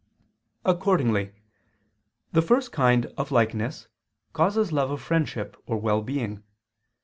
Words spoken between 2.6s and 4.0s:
kind of likeness